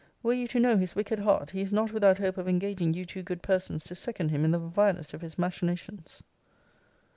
[0.23, 3.05] Were you to know his wicked heart, he is not without hope of engaging you
[3.05, 6.23] two good persons to second him in the vilest of his machinations.'